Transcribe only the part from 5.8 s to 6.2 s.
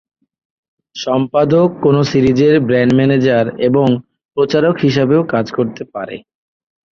পারে।